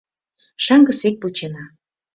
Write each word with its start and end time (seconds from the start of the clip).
Шаҥгысек 0.63 1.15
вучена. 1.21 1.63